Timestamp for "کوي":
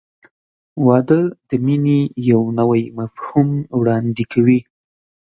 4.33-4.59